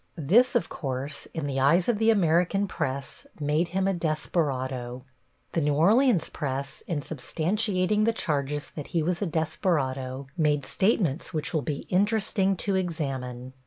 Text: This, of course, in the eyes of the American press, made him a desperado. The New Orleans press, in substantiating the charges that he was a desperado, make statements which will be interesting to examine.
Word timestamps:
This, 0.17 0.55
of 0.55 0.67
course, 0.67 1.27
in 1.31 1.45
the 1.45 1.59
eyes 1.59 1.87
of 1.87 1.99
the 1.99 2.09
American 2.09 2.65
press, 2.65 3.27
made 3.39 3.67
him 3.67 3.87
a 3.87 3.93
desperado. 3.93 5.05
The 5.51 5.61
New 5.61 5.75
Orleans 5.75 6.27
press, 6.27 6.81
in 6.87 7.01
substantiating 7.03 8.05
the 8.05 8.11
charges 8.11 8.71
that 8.71 8.87
he 8.97 9.03
was 9.03 9.21
a 9.21 9.27
desperado, 9.27 10.25
make 10.35 10.65
statements 10.65 11.35
which 11.35 11.53
will 11.53 11.61
be 11.61 11.85
interesting 11.91 12.55
to 12.65 12.73
examine. 12.73 13.53